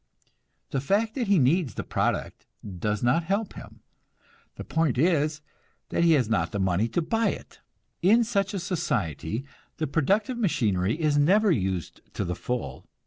[0.71, 2.47] The fact that he needs the product
[2.79, 3.81] does not help him;
[4.55, 5.41] the point is
[5.89, 7.59] that he has not the money to buy it.
[8.01, 9.45] In such a society
[9.77, 12.87] the productive machinery is never used to the full.